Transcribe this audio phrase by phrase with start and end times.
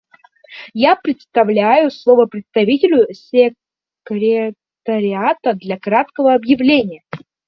[0.73, 7.03] Я предоставляю слово представителю Секретариата для краткого объявления.